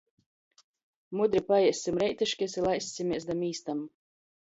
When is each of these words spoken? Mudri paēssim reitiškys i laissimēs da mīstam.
Mudri 1.19 1.43
paēssim 1.51 2.01
reitiškys 2.07 2.61
i 2.63 2.67
laissimēs 2.71 3.33
da 3.33 3.41
mīstam. 3.47 3.89